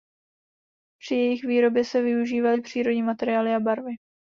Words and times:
Při 1.01 1.15
jejich 1.15 1.43
výrobě 1.43 1.85
se 1.85 2.01
využívaly 2.01 2.61
přírodní 2.61 3.03
materiály 3.03 3.55
a 3.55 3.59
barvy. 3.59 3.91